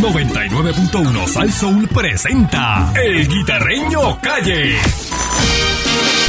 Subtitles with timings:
[0.00, 4.78] 99.1 Sal Soul presenta El Guitarreño Calle.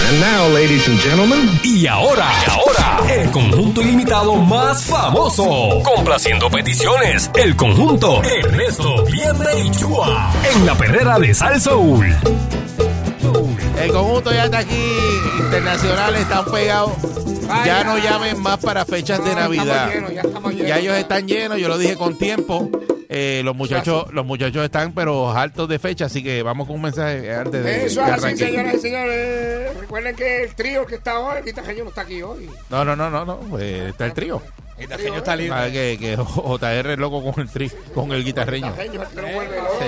[0.09, 5.81] And now, ladies and gentlemen, Y ahora, y ahora, el conjunto ilimitado más famoso.
[5.85, 10.33] Complaciendo peticiones, el conjunto Ernesto Vierne y Chua.
[10.53, 12.13] En la perrera de Sal Soul.
[13.81, 14.97] El conjunto ya está aquí,
[15.39, 16.91] internacionales están pegados.
[17.65, 19.89] Ya no llamen más para fechas de Navidad.
[20.57, 22.69] Ya ellos están llenos, yo lo dije con tiempo.
[23.13, 26.83] Eh, los muchachos, los muchachos están pero hartos de fecha, así que vamos con un
[26.83, 29.77] mensaje antes de, Eso de es así, señoras y señores.
[29.77, 32.49] Recuerden que el trío que está hoy, el guitarreño no está aquí hoy.
[32.69, 34.41] No, no, no, no, no, pues está el trío.
[34.81, 35.57] El guitarreño está libre.
[35.59, 38.71] Ah, que, que JR es loco con el tri, con el guitarreño.
[38.71, 39.79] guitarreño, el que no vuelve loco.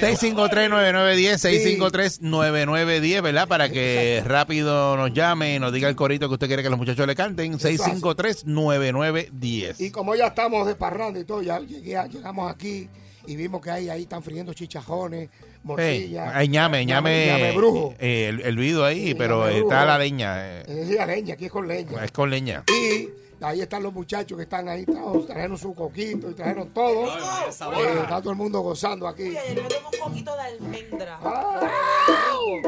[0.00, 3.48] 653-9910, 653-9910, ¿verdad?
[3.48, 6.78] Para que rápido nos llame y nos diga el corito que usted quiere que los
[6.78, 7.58] muchachos le canten.
[7.58, 9.76] 653-9910.
[9.80, 12.88] Y como ya estamos de parranda y todo, ya llegamos aquí
[13.26, 16.32] y vimos que ahí, ahí están friendo chichajones, Hey, morcillas.
[16.34, 17.94] hay ñame, ñame, Ñame brujo.
[17.98, 19.74] eh, el, el ahí, Sí, pero está brujo.
[19.86, 22.04] la leña, eh, Es la leña, aquí es con leña.
[22.04, 22.64] es con leña.
[22.68, 23.08] Y
[23.40, 27.06] ahí están los muchachos que están ahí, trajeron, trajeron su coquito y trajeron todo.
[27.06, 29.24] Eh, está todo el mundo gozando aquí.
[29.28, 31.18] Oye, yo tengo un poquito de almendra.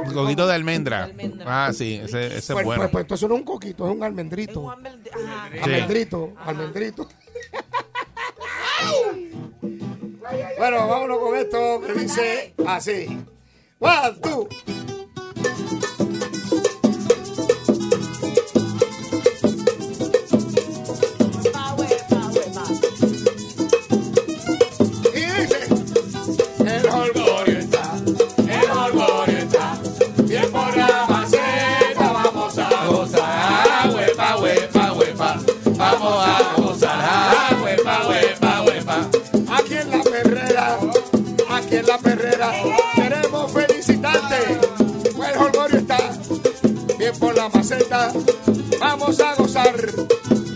[0.07, 1.11] Un coquito de almendra.
[1.47, 2.83] Ah, sí, ese, ese es Pues, bueno.
[2.83, 4.61] pues, pues entonces no es un coquito, es un Es almendrito.
[4.61, 5.49] un almendr- ajá.
[5.53, 5.59] Sí.
[5.63, 7.09] Almendrito, almendrito.
[10.59, 13.25] bueno, vámonos con esto que dice así.
[13.81, 14.49] One, two.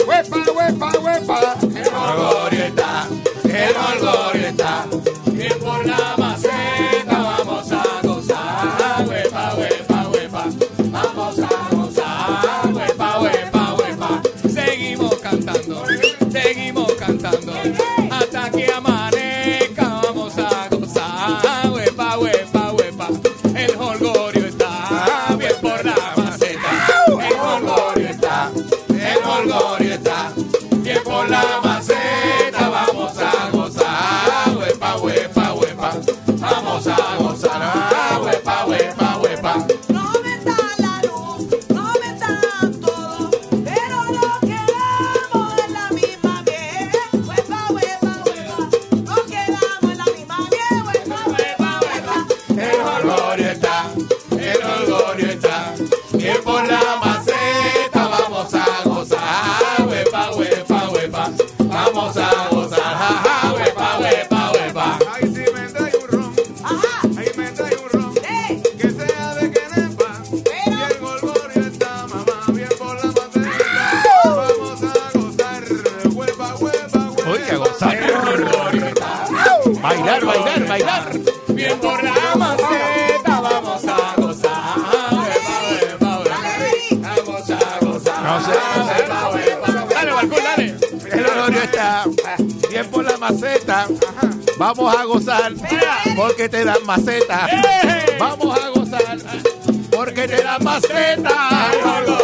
[0.07, 3.09] Huepa, huepa, huepa, el holgorio está,
[3.45, 4.47] el holgorio
[91.49, 92.05] Está
[92.91, 93.87] por la maceta.
[94.59, 95.53] Vamos a gozar
[96.17, 97.47] porque te dan maceta.
[98.19, 99.19] Vamos a gozar
[99.91, 102.24] porque te dan maceta.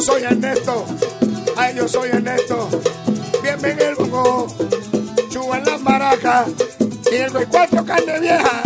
[0.00, 0.86] Yo soy Ernesto.
[1.58, 2.70] Ay, yo soy Ernesto.
[3.42, 4.46] Bien, bien el.
[5.28, 6.48] Chuba en las maracas.
[7.12, 8.62] Y en el cuatro carne vieja.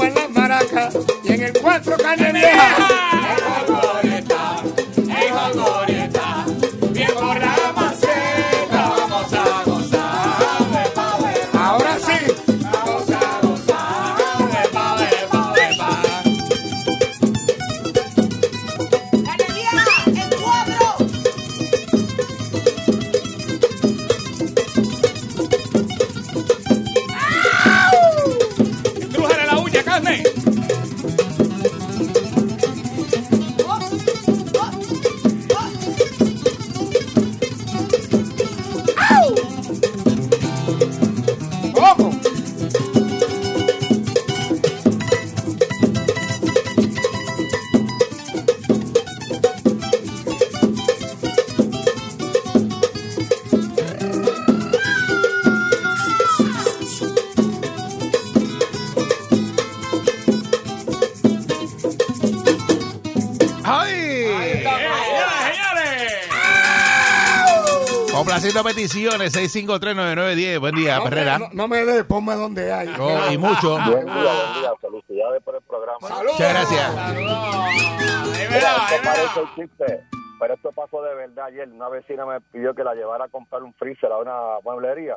[0.00, 0.96] En las maracas.
[1.24, 2.97] Y en el cuatro carne vieja.
[68.18, 70.58] Complaciendo peticiones, 6539910.
[70.60, 71.38] Buen día, No, Perrera.
[71.38, 72.88] no, no me des, ponme donde hay.
[72.98, 73.78] Oh, y mucho.
[73.78, 74.70] Buen día, buen día.
[74.80, 75.98] Felicidades por el programa.
[76.00, 76.96] Muchas gracias.
[79.54, 80.04] Chiste,
[80.40, 81.68] pero esto pasó de verdad ayer.
[81.68, 85.16] Una vecina me pidió que la llevara a comprar un freezer a una mueblería.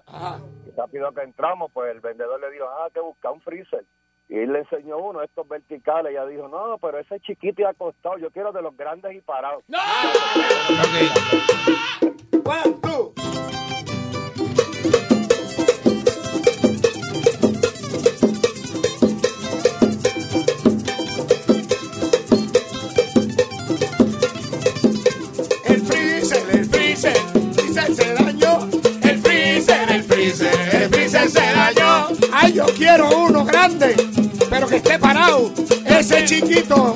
[0.67, 3.83] Y rápido que entramos, pues el vendedor le dijo, ah, que busca un freezer.
[4.29, 6.13] Y él le enseñó uno, estos verticales.
[6.13, 8.17] Y ella dijo, no, pero ese es chiquito y acostado.
[8.17, 9.63] Yo quiero de los grandes y parados.
[9.67, 9.79] One,
[11.65, 11.73] two.
[32.33, 33.95] Ay, yo quiero uno grande,
[34.49, 35.51] pero que esté parado.
[35.85, 36.95] Ese chiquito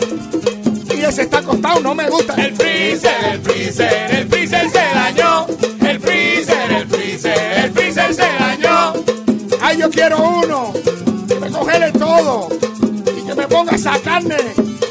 [0.96, 2.34] y ese está acostado, no me gusta.
[2.36, 4.45] El freezer, el freezer, el freezer
[10.26, 10.74] uno
[11.28, 12.50] que me congele todo
[13.18, 14.38] y que me ponga esa carne.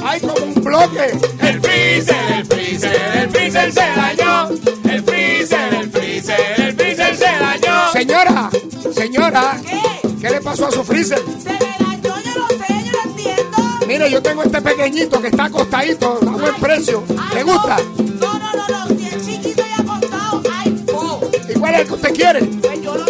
[0.02, 1.18] Ay, como un bloque.
[1.40, 4.48] El freezer, el freezer, el freezer se dañó.
[4.90, 7.92] El freezer, el freezer, el freezer se dañó.
[7.92, 8.50] Señora,
[8.94, 10.08] señora, ¿Qué?
[10.20, 11.18] ¿qué le pasó a su freezer?
[11.42, 13.56] Se me dañó, yo no sé, yo no entiendo.
[13.86, 17.02] Mire, yo tengo este pequeñito que está acostadito a buen precio.
[17.34, 17.52] ¿Le no.
[17.52, 17.76] gusta?
[18.20, 18.98] No, no, no, no.
[18.98, 21.20] Si es chiquito y acostado, ay, fo.
[21.48, 22.44] ¿Y cuál es el que usted quiere?
[22.44, 23.04] Pues yo lo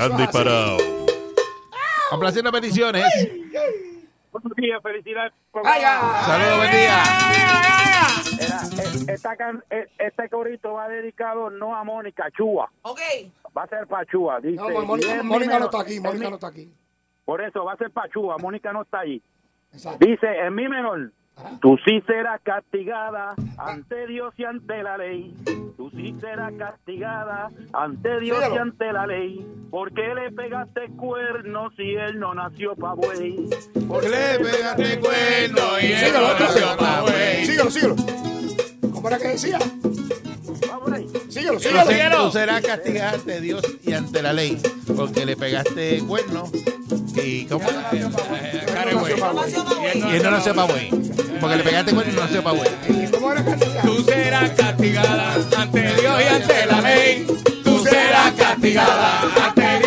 [0.00, 0.16] carne.
[0.16, 0.76] Grande y parado.
[2.10, 3.04] Complaciendo peticiones.
[4.32, 5.32] Buenos días, felicidades.
[5.52, 7.02] Saludos, buen día.
[9.08, 12.70] Esta can- e- este corito va dedicado no a Mónica, Chua.
[12.82, 13.00] Ok.
[13.56, 14.40] Va a ser para Chua.
[14.40, 16.72] Dice, No, pues Mónica, Mónica no está aquí, Mónica no está aquí.
[17.24, 18.36] Por eso va a ser para Chua.
[18.38, 19.20] Mónica no está ahí.
[19.72, 20.04] Exacto.
[20.06, 21.12] Dice, en mi menor,
[21.60, 25.34] tú sí serás castigada ante Dios y ante la ley.
[25.76, 29.46] Tú sí serás castigada ante Dios y ante la ley.
[29.70, 33.48] ¿Por qué le pegaste cuernos si él no nació pa' buey?
[33.86, 37.46] ¿Por qué le pegaste cuerno y él no nació pa' güey?
[37.46, 37.96] Síguelo, síguelo.
[38.92, 39.58] ¿Cómo era que decía?
[41.30, 41.86] Síguelo, Tú síguelo.
[41.86, 44.60] se- Tú serás castigada ante Dios y ante la ley,
[44.96, 46.50] porque le pegaste cuerno
[47.22, 47.66] y ¿cómo?
[49.94, 50.90] Y él no nació pa' güey.
[51.40, 52.70] Porque le pegaste cuerno y no nació pa' güey.
[53.82, 57.26] Tú serás castigada ante Dios y ante la ley.
[57.64, 59.79] Tú serás castigada ante Dios ante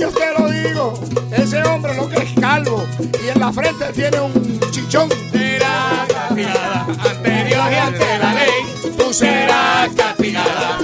[0.00, 0.94] yo te lo digo,
[1.30, 2.82] ese hombre lo que es calvo
[3.22, 5.10] y en la frente tiene un chichón.
[5.30, 8.94] Serás castigada ante Dios y ante la ley.
[8.96, 10.78] Tú serás castigada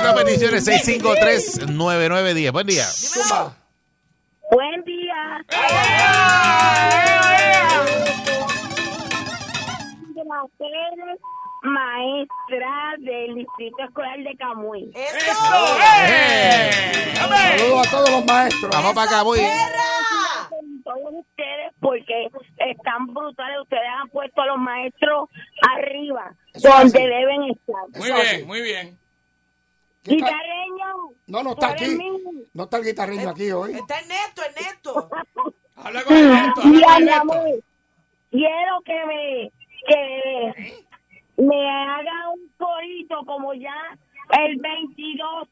[0.00, 2.52] Complaciendo peticiones, 6539910.
[2.52, 2.84] Buen día.
[2.84, 3.56] Zumba.
[4.50, 5.44] Buen día.
[10.58, 11.18] Pérez,
[11.62, 14.90] maestra del Distrito Escolar de Camuy.
[14.94, 15.76] ¡Eso!
[16.08, 16.70] ¡Eh!
[17.16, 18.70] Saludos a todos los maestros.
[18.72, 19.38] Vamos para acá, voy.
[19.40, 20.48] ¡Perra!
[20.48, 22.28] Con todos ustedes porque
[22.70, 23.58] están brutales.
[23.62, 25.28] Ustedes han puesto a los maestros
[25.76, 27.08] arriba, Eso donde así.
[27.08, 27.88] deben estar.
[27.98, 28.44] Muy Eso bien, así.
[28.44, 28.98] muy bien.
[30.02, 31.98] ¿Qué Y ca- Careño, No, no está el aquí.
[32.54, 33.74] No está el guitarreño aquí hoy.
[33.74, 35.08] Está Ernesto, Ernesto.
[35.76, 37.64] Habla con Ernesto, habla Mira, con mi amor,
[38.30, 39.52] quiero que me,
[39.88, 40.84] que
[41.42, 43.74] me haga un corito como ya
[44.44, 45.48] el 22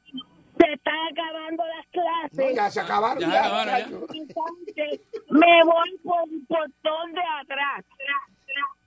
[0.59, 2.39] se están acabando las clases.
[2.39, 3.21] No, ya se acabaron.
[3.21, 3.85] Ya ya, acabaron, ya.
[4.19, 5.01] Entonces,
[5.31, 7.85] me voy por un portón de atrás.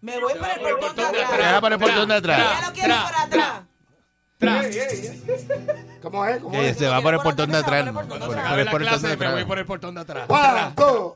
[0.02, 1.38] Me voy por el portón de atrás.
[1.38, 2.62] Deja por el portón de atrás.
[2.62, 3.64] Ya lo quiero por atrás.
[6.02, 6.40] ¿Cómo es?
[6.40, 6.76] ¿Cómo es?
[6.78, 7.86] se va por el portón de atrás.
[7.86, 7.92] Me
[9.32, 10.26] voy por el portón de atrás.
[10.28, 11.16] One, two.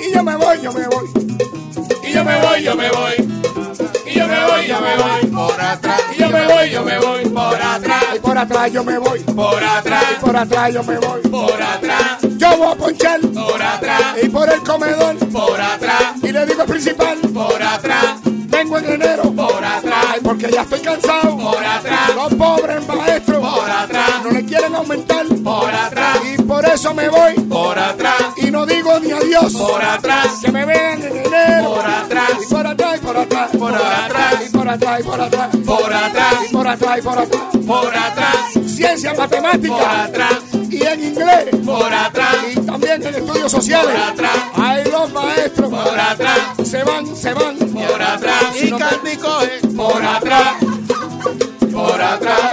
[0.00, 1.06] Y yo me voy, yo me voy.
[2.04, 3.33] Y yo me voy, yo me voy.
[4.14, 5.26] Y yo me voy, yo me voy.
[5.26, 6.00] Por atrás.
[6.14, 7.24] Y yo me voy, yo me voy.
[7.24, 8.04] Por atrás.
[8.14, 9.20] Y por atrás yo me voy.
[9.20, 10.04] Por atrás.
[10.12, 11.20] Y por atrás yo me voy.
[11.22, 12.18] Por atrás.
[12.36, 13.20] Yo voy a ponchar.
[13.20, 14.02] Por atrás.
[14.22, 15.16] Y por el comedor.
[15.32, 16.02] Por atrás.
[16.22, 17.18] Y le digo al principal.
[17.18, 18.20] Por atrás.
[18.24, 19.32] Vengo en enero.
[19.32, 20.16] Por atrás.
[20.22, 21.36] Porque ya estoy cansado.
[21.36, 22.14] Por atrás.
[22.14, 23.38] Los pobres maestros.
[23.40, 24.10] Por atrás.
[24.22, 25.26] No le quieren aumentar.
[25.42, 26.18] Por atrás.
[26.32, 27.34] Y por eso me voy.
[27.34, 28.23] Por atrás.
[28.64, 29.52] No digo ni adiós.
[29.52, 30.38] Por atrás.
[30.42, 31.74] Que me vean en enero.
[31.74, 32.30] Por atrás.
[32.42, 33.50] Y por atrás, y por atrás.
[33.58, 34.34] Por atrás.
[34.46, 35.48] Y por atrás, y por atrás.
[35.66, 36.34] Por atrás.
[36.48, 37.42] Y por atrás, y por atrás.
[37.66, 38.36] Por atrás.
[38.66, 40.04] Ciencia, Por matemática.
[40.04, 40.38] atrás.
[40.70, 41.44] Y en inglés.
[41.62, 42.36] Por atrás.
[42.56, 43.94] Y también en estudios sociales.
[43.94, 44.36] Por atrás.
[44.54, 45.70] Ay, los maestros.
[45.70, 46.38] Por atrás.
[46.64, 47.58] Se van, se van.
[47.58, 48.44] Por atrás.
[48.62, 49.60] Y Candy coge.
[49.76, 50.54] Por atrás.
[51.70, 52.43] Por atrás.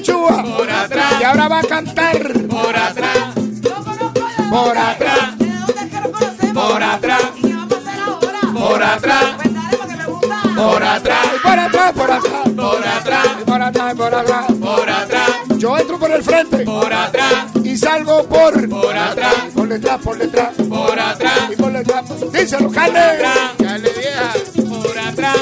[0.00, 1.14] Por atrás.
[1.20, 2.32] Y ahora va a cantar.
[2.48, 3.18] Por atrás.
[3.60, 5.38] Yo conozco la Por atrás.
[5.38, 6.70] ¿De dónde es que lo conocemos?
[6.70, 7.22] Por atrás.
[7.36, 8.40] ¿Y qué vamos a hacer ahora?
[8.54, 9.24] Por atrás.
[9.36, 10.42] Pues dale, porque me gusta.
[10.56, 11.26] Por atrás.
[11.36, 12.32] Y por atrás, por atrás.
[12.56, 13.26] Por atrás.
[13.38, 14.46] Y por atrás, por atrás.
[14.60, 15.30] Por atrás.
[15.58, 16.58] Yo entro por el frente.
[16.64, 17.34] Por atrás.
[17.62, 18.68] Y salgo por.
[18.68, 19.34] Por atrás.
[19.54, 20.50] Por detrás, por detrás.
[20.68, 21.38] Por atrás.
[21.52, 22.32] Y por detrás.
[22.32, 22.98] Díselo, carne.
[22.98, 23.38] Atrás.
[23.58, 24.32] Carne vieja.
[24.70, 25.36] Por atrás.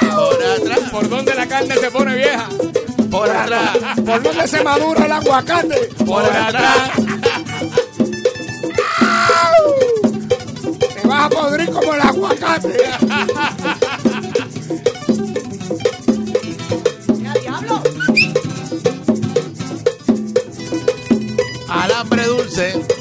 [0.00, 0.90] Por atrás.
[0.90, 2.48] ¿Por dónde la carne se pone vieja?
[3.48, 4.00] Por atrás.
[4.04, 5.76] ¿Por dónde se madura el aguacate?
[6.04, 6.90] Por atrás.
[10.94, 12.76] Te vas a podrir como el aguacate.
[17.22, 17.82] ¡Ya, diablo!
[21.70, 22.97] Alambre dulce.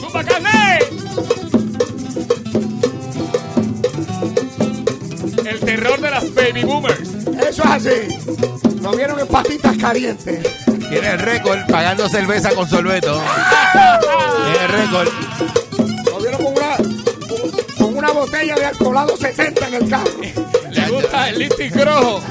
[0.00, 0.78] ¡Zumba carne!
[5.44, 7.08] El terror de las baby boomers.
[7.48, 8.78] Eso es así.
[8.82, 10.46] Lo vieron en patitas calientes.
[10.88, 13.20] Tiene el récord pagando cerveza con sorbeto.
[13.72, 15.08] Tiene el récord.
[16.06, 16.76] Lo vieron con una,
[17.76, 20.10] con una botella de alcoholado 70 en el carro.
[20.70, 22.22] Le gusta el listing crojo.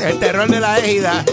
[0.00, 1.24] El terror de la égida.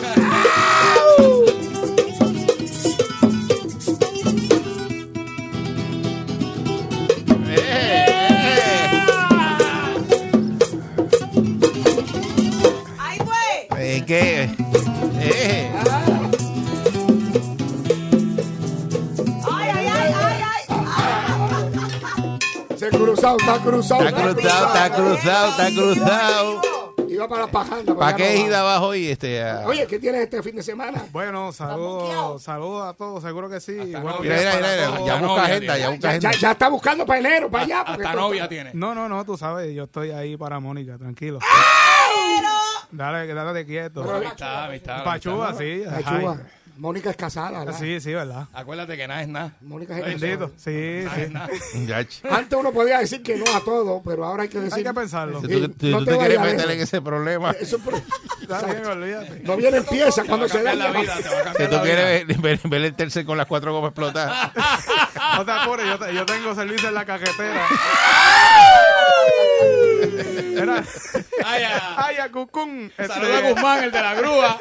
[23.17, 24.07] Cruzado, está cruzado.
[24.07, 26.61] Está cruzado, está cruzado, está cruzado.
[27.09, 27.95] Iba para la pajanda.
[27.95, 29.07] ¿Para qué ida abajo hoy?
[29.07, 29.63] Este, ah?
[29.65, 31.05] Oye, ¿qué tienes este fin de semana?
[31.11, 33.75] Bueno, saludos saludos a todos, seguro que sí.
[33.75, 35.07] Buenos Mira, días mira, para mira, todos.
[35.07, 35.79] ya novia busca agenda, tiene.
[35.79, 36.31] ya busca Ya, agenda.
[36.31, 37.77] ya- ya está buscando para enero, para allá.
[37.85, 38.71] porque Hasta esto- novia tiene.
[38.73, 41.39] No, no, no, tú sabes, yo estoy ahí para Mónica, tranquilo.
[42.91, 44.01] Dale, dale quieto.
[44.09, 45.03] Amistad, amistad.
[45.03, 45.83] Pachúa, sí.
[45.87, 46.19] Ajá.
[46.19, 46.37] Chuba,
[46.77, 47.79] Mónica es casada, ¿verdad?
[47.79, 48.47] Sí, sí, ¿verdad?
[48.53, 49.51] Acuérdate que nada es nada.
[49.61, 50.51] Mónica es Bendito.
[50.51, 50.57] casada.
[50.57, 51.01] Sí,
[51.33, 52.21] Nada es sí.
[52.23, 52.37] nada.
[52.37, 54.77] Antes uno podía decir que no a todo, pero ahora hay que decir.
[54.77, 55.41] Hay que pensarlo.
[55.41, 57.79] Si Sí, tú, si no tú te te quieres vayas meter en ese problema, Eso
[57.79, 57.95] por-
[58.41, 59.41] Está bien, olvídate.
[59.43, 60.93] no viene pieza Te va cuando a se cambiar daña.
[60.93, 61.95] la vida, te va a si cambiar tú la vida.
[61.95, 64.51] quieres ver, ver, ver el tercer con las cuatro gomas explotadas.
[65.37, 67.65] No te apures, yo, te- yo tengo servicio en la cajetera.
[70.57, 70.83] Era,
[71.45, 71.93] Ay, ya.
[71.97, 72.91] ay, a Cucún.
[72.97, 74.57] Saluda a Guzmán, el de la grúa.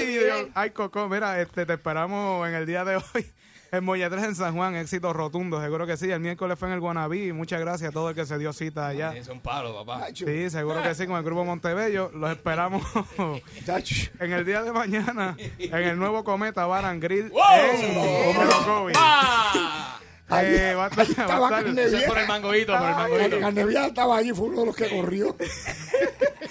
[0.00, 0.48] y Video.
[0.54, 3.32] Ay, Coco, mira, este, te esperamos en el día de hoy.
[3.74, 6.10] En Moya 3 en San Juan, éxito rotundo, seguro que sí.
[6.10, 7.32] El miércoles fue en el Guanabí.
[7.32, 9.14] Muchas gracias a todo el que se dio cita allá.
[9.16, 10.08] Es un palo, papá.
[10.14, 12.10] Sí, seguro que sí, con el grupo Montebello.
[12.12, 12.82] Los esperamos
[14.20, 17.96] en el día de mañana en el nuevo Cometa Bar and Grill en
[18.36, 18.92] Orocovi.
[18.92, 22.06] Eh, va a estar- va a Estaba estar-.
[22.06, 23.40] Por el mangoito, por el mangoito.
[23.40, 25.34] Carne vieja estaba allí, fue uno de los que corrió.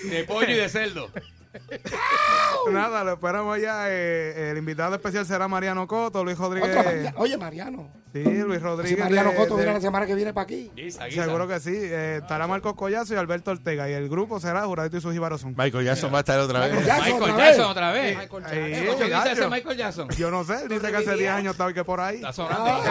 [0.10, 1.12] De pollo y de cerdo.
[2.72, 3.86] Nada, lo esperamos allá.
[3.90, 6.76] eh, el invitado especial será Mariano Coto, Luis Rodríguez.
[6.76, 7.90] Maria- Oye, Mariano.
[8.14, 9.00] Sí, Luis Si Rodríguez.
[9.00, 10.72] Mariano de- Coto de- viene la semana que viene para aquí.
[11.10, 11.72] Seguro que sí.
[11.74, 13.90] Eh, estará Marcos Collazo y Alberto Ortega.
[13.90, 15.56] Y el grupo será Juradito y sus Jibarozón.
[15.58, 16.70] Michael Jackson va a estar otra vez.
[16.72, 17.72] Michael Jackson Michael otra Jackson vez.
[17.72, 18.18] otra vez.
[18.18, 18.28] Ahí,
[18.98, 20.10] ¿Qué dice ese Michael Jackson?
[20.10, 22.18] Yo no sé, él dice que hace 10 años estaba que por ahí.
[22.18, 22.82] Está sonando.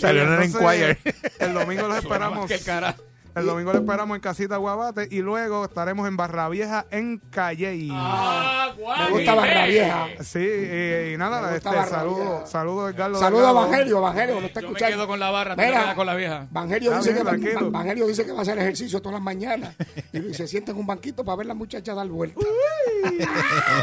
[0.00, 0.98] Salió en el Enquirer.
[1.38, 2.46] El domingo los esperamos.
[2.48, 2.94] ¿Qué cara?
[3.34, 7.88] El domingo lo esperamos en Casita Guabate y luego estaremos en Barra Vieja en Calle.
[7.90, 10.06] Ah, Me gusta Barra Vieja.
[10.20, 13.18] Sí, y, y nada, Me este, saludo, saludo Edgardo.
[13.18, 13.50] Saluda a.
[13.50, 14.96] Evangelio, Evangelio, lo está Yo me escuchando.
[14.98, 16.46] quedo con la barra, Mira, con la vieja.
[16.48, 17.66] Evangelio dice, bien, que, tranquilo.
[17.66, 19.74] Evangelio dice que va a hacer ejercicio todas las mañanas
[20.12, 22.40] y se sienta en un banquito para ver la muchacha dar vuelta.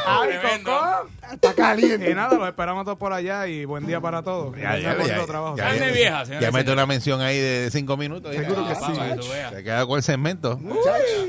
[0.06, 0.72] Ay, Tremendo.
[0.72, 1.08] Coco.
[1.32, 2.10] Está caliente.
[2.12, 4.56] Y nada, los esperamos todos por allá y buen día para todos.
[4.58, 5.56] Ya, ya, ya, trabajo.
[5.58, 5.94] ya, Carne ya.
[5.94, 8.36] vieja, señores Ya y mete una mención ahí de cinco minutos.
[8.36, 8.82] Seguro que sí.
[9.20, 9.54] Tú veas.
[9.54, 10.60] Se queda con el segmento.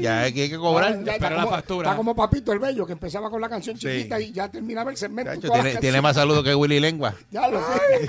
[0.00, 1.02] Ya aquí hay que cobrar.
[1.04, 1.88] Ya está Pero la como- factura.
[1.88, 3.86] Está como Papito el Bello, que empezaba con la canción Sí.
[3.88, 5.32] chiquita y ya terminaba el segmento.
[5.80, 7.14] Tiene, más saludos que Willy Lengua.
[7.30, 8.08] Ya lo sé.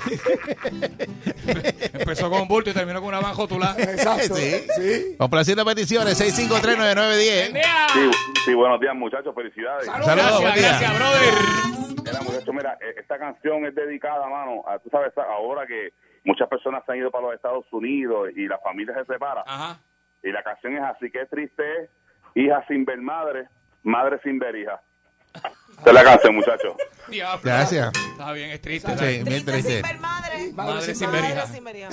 [1.92, 3.74] Empezó con un bulto y terminó con una banjo tulá.
[3.78, 4.34] Exacto.
[4.36, 4.52] Sí.
[4.76, 5.14] sí.
[5.18, 7.52] Complaciendo peticiones, 6539910.
[7.92, 8.10] Sí,
[8.46, 9.34] sí, buenos días, muchachos.
[9.34, 9.73] Felicidades.
[9.82, 10.06] Saludos.
[10.06, 11.34] Saludos, buen Gracias, gracias, brother.
[12.04, 15.92] Mira, muchachos, mira, eh, esta canción es dedicada, mano, a, tú sabes, ahora que
[16.24, 19.42] muchas personas se han ido para los Estados Unidos y la familia se separa.
[19.46, 19.78] Ajá.
[20.22, 21.90] Y la canción es así, que triste es,
[22.34, 23.48] hija sin ver madre,
[23.82, 24.80] madre sin ver hija.
[25.84, 26.76] Es la canción, muchachos.
[27.42, 27.92] Gracias.
[28.12, 28.96] Está bien, es triste.
[28.96, 29.72] Sí, Triste triste.
[29.72, 30.52] sin ver madre.
[30.52, 31.46] Madre sin ver hija.
[31.46, 31.90] sin ver hija.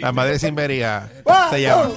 [0.00, 1.08] La madre sin vería.
[1.24, 1.50] ¡Wow!
[1.50, 1.90] Se llama.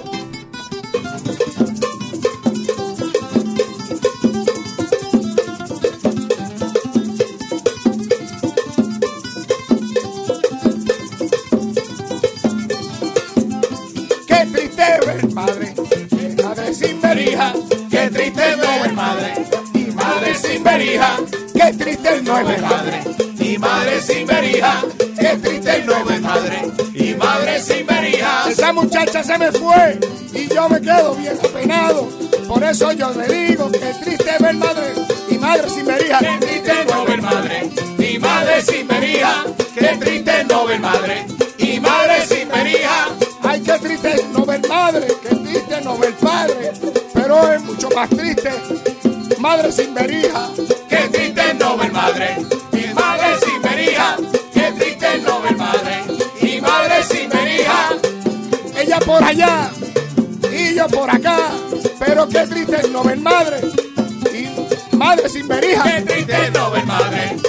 [21.85, 22.99] Triste no ver madre,
[23.39, 24.83] y madre sin ver hija.
[25.19, 28.49] Qué triste no ver madre, y madre sin ver hija.
[28.49, 29.99] Esa muchacha se me fue
[30.33, 32.09] y yo me quedo bien apenado.
[32.47, 34.93] Por eso yo le digo que triste ver madre
[35.29, 36.19] y madre sin ver hija.
[36.19, 37.69] Qué triste no ver madre,
[37.99, 39.45] y madre sin ver hija.
[39.75, 41.25] Qué triste no ver madre,
[41.59, 43.09] y madre sin ver hija.
[43.43, 46.71] Ay, qué triste es no ver madre, qué triste no ver padre,
[47.13, 48.49] pero es mucho más triste
[49.39, 50.11] madre sin ver
[59.15, 59.69] por allá
[60.51, 61.37] y yo por acá,
[61.99, 63.61] pero qué triste no ver madre
[64.33, 65.83] y madre sin ver hija.
[65.83, 67.44] Qué triste no y madre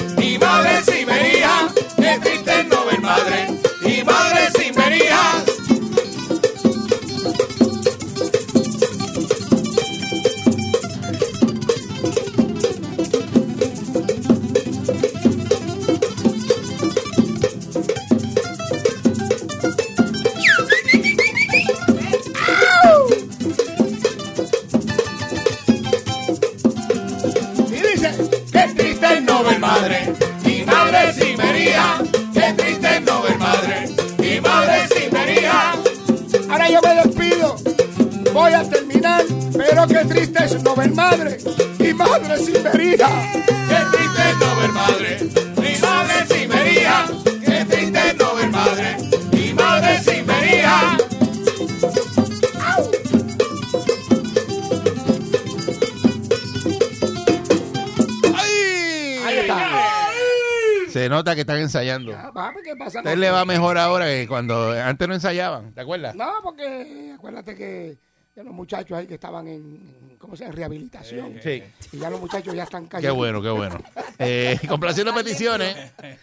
[61.26, 62.14] nota que están ensayando.
[62.16, 63.00] Ah, vamos, ¿qué pasa?
[63.00, 66.14] A usted le va mejor ahora que cuando antes no ensayaban, ¿te acuerdas?
[66.14, 67.98] No, porque acuérdate que
[68.36, 70.52] de los muchachos ahí que estaban en, ¿cómo se llama?
[70.52, 71.40] En rehabilitación.
[71.42, 71.64] Sí.
[71.92, 73.16] Y ya los muchachos ya están Qué cayendo.
[73.16, 73.76] bueno, qué bueno.
[74.20, 75.76] Eh, complaciendo peticiones.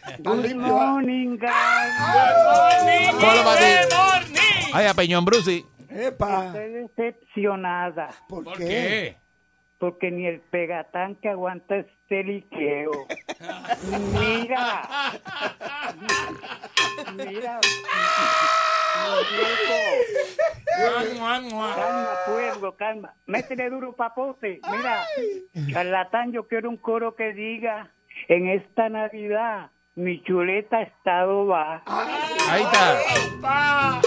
[0.09, 0.71] Están limpios.
[0.71, 1.01] ¿ah?
[3.17, 3.65] Hola, Mati.
[4.71, 5.65] Ay, a Peñón Brusi.
[5.89, 8.65] Epa, Estoy decepcionada ¿por, ¿Por qué?
[8.65, 9.22] qué?
[9.84, 13.06] Porque ni el pegatán que aguanta este liqueo.
[14.13, 14.82] Mira.
[17.17, 17.60] Mira.
[20.78, 21.41] Calma,
[22.26, 23.10] pueblo, calma.
[23.10, 23.13] alma.
[23.26, 24.62] Métele duro papote.
[24.72, 25.04] Mira,
[25.74, 27.91] charlatán, yo quiero un coro que diga,
[28.30, 31.84] en esta Navidad, mi chuleta estado va.
[32.48, 34.00] Ahí está.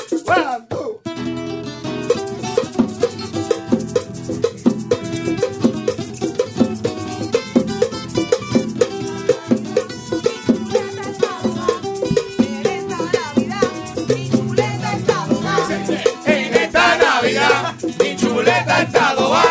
[18.77, 19.45] Chuleta está va.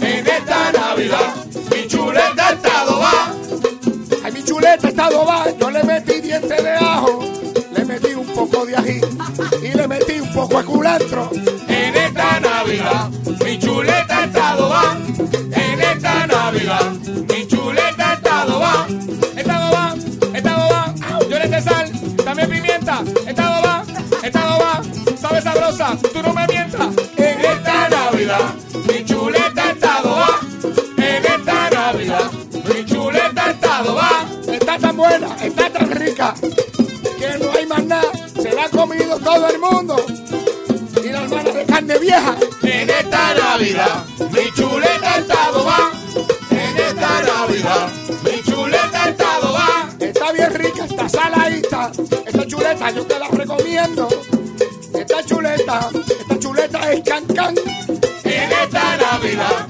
[0.00, 1.34] En esta Navidad,
[1.70, 3.34] mi chuleta está va.
[4.24, 7.24] Ay, mi chuleta está adobada, yo le metí dientes de ajo,
[7.72, 9.00] le metí un poco de ají
[9.62, 11.30] y le metí un poco de culantro.
[11.68, 13.10] En esta Navidad,
[13.44, 14.96] mi chuleta está va.
[15.18, 16.92] En esta Navidad,
[17.28, 18.86] mi chuleta está va.
[19.36, 19.94] Está va,
[20.34, 20.94] está va.
[21.28, 21.90] Yo le eché sal,
[22.24, 23.02] también pimienta.
[23.26, 23.84] Está va,
[24.22, 24.82] está va.
[25.20, 26.46] Sabe sabrosa, tú no me
[36.30, 39.96] que no hay más nada, se la ha comido todo el mundo.
[41.02, 42.36] Y la hermana de carne vieja.
[42.62, 45.90] En esta Navidad, mi chuleta está va.
[46.50, 47.88] En esta Navidad,
[48.24, 49.88] mi chuleta está va.
[49.98, 51.90] Está bien rica, está saladita.
[52.24, 54.08] Esta chuleta yo te la recomiendo.
[54.94, 57.54] Esta chuleta, esta chuleta es cancán.
[58.24, 59.66] En esta Navidad,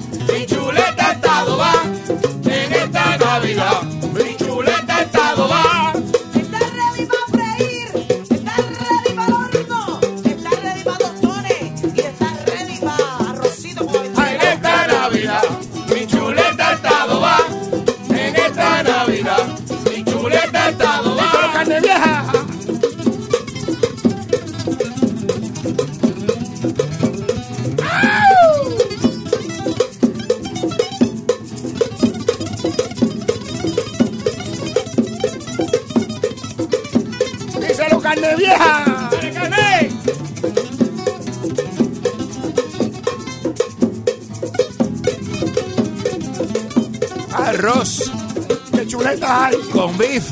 [49.12, 49.56] chuleta hay?
[49.72, 50.24] con beef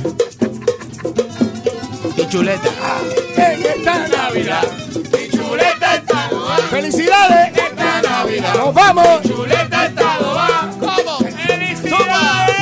[2.17, 2.71] y chuleta.
[3.37, 4.63] En esta Navidad,
[5.13, 6.57] mi chuleta está va.
[6.71, 7.59] ¡Felicidades!
[7.59, 9.21] En esta Navidad, ¡Nos vamos!
[9.23, 10.71] mi chuleta está va.
[10.79, 11.19] ¿Cómo?
[11.19, 12.57] ¡Felicidades!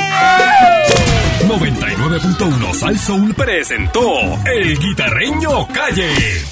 [1.47, 6.48] 99.1 Sal Soul presentó El Guitarreño Calle.